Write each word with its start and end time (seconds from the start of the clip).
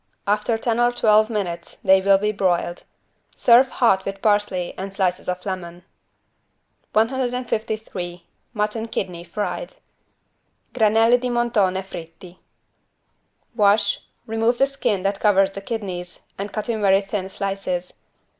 After 0.25 0.57
ten 0.57 0.79
or 0.79 0.91
twelve 0.91 1.29
minutes 1.29 1.75
they 1.75 2.01
will 2.01 2.17
be 2.17 2.31
broiled. 2.31 2.85
Serve 3.35 3.69
hot 3.69 4.03
with 4.03 4.23
parsley 4.23 4.73
and 4.75 4.91
slices 4.91 5.29
of 5.29 5.45
lemon. 5.45 5.83
153 6.93 8.25
MUTTON 8.51 8.87
KIDNEY 8.87 9.23
FRIED 9.23 9.75
(Granelli 10.73 11.21
di 11.21 11.29
montone 11.29 11.83
fritti) 11.83 12.39
Wash, 13.55 13.99
remove 14.25 14.57
the 14.57 14.65
skin 14.65 15.03
that 15.03 15.19
covers 15.19 15.51
the 15.51 15.61
kidneys 15.61 16.21
and 16.35 16.51
cut 16.51 16.67
in 16.67 16.81
very 16.81 17.01
thin 17.01 17.29
slices. 17.29 17.93